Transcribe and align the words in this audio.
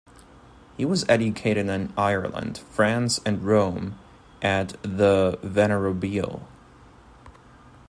He 0.77 0.83
was 0.85 1.07
educated 1.07 1.67
in 1.69 1.93
Ireland, 1.95 2.57
France, 2.57 3.19
and 3.23 3.43
Rome 3.45 3.99
at 4.41 4.69
the 4.81 5.37
Venerabile. 5.43 6.41